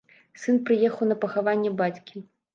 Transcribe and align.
Сын 0.43 0.55
прыехаў 0.69 1.11
на 1.11 1.19
пахаванне 1.27 1.75
бацькі. 1.85 2.27